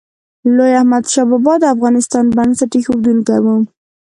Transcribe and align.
لوی 0.55 0.71
احمدشاه 0.81 1.27
بابا 1.31 1.53
د 1.59 1.63
افغانستان 1.75 2.25
بنسټ 2.37 2.71
ایښودونکی 2.75 3.37
و. 3.43 3.45